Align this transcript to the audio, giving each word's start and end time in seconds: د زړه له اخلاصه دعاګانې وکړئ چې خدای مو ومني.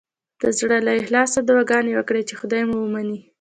د 0.41 0.43
زړه 0.59 0.77
له 0.87 0.91
اخلاصه 0.99 1.39
دعاګانې 1.47 1.91
وکړئ 1.95 2.23
چې 2.29 2.37
خدای 2.39 2.63
مو 2.69 2.77
ومني. 2.81 3.19